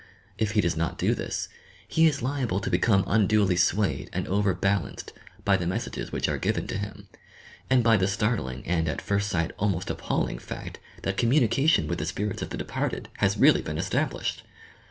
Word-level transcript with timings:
If 0.39 0.53
he 0.53 0.61
does 0.61 0.75
not 0.75 0.97
do 0.97 1.13
this, 1.13 1.47
he 1.87 2.07
is 2.07 2.23
liable 2.23 2.59
to 2.61 2.71
become 2.71 3.03
unduly 3.05 3.55
swayed 3.55 4.09
and 4.11 4.27
overbalanced 4.27 5.13
by 5.45 5.57
the 5.57 5.67
messages 5.67 6.09
whieb 6.11 6.27
are 6.27 6.39
given 6.39 6.65
to 6.69 6.77
him, 6.79 7.07
and 7.69 7.83
by 7.83 7.97
the 7.97 8.07
startling 8.07 8.65
and 8.65 8.89
at 8.89 8.99
first 8.99 9.29
sight 9.29 9.51
almost 9.59 9.91
appalling 9.91 10.39
fact 10.39 10.79
that 11.03 11.17
communication 11.17 11.87
with 11.87 11.99
the 11.99 12.07
spirits 12.07 12.41
of 12.41 12.49
the 12.49 12.57
departed 12.57 13.09
has 13.17 13.37
really 13.37 13.61
been 13.61 13.77
established! 13.77 14.41